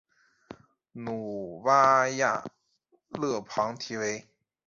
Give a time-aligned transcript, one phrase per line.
[0.93, 2.43] 努瓦亚
[3.11, 4.27] 勒蓬提维。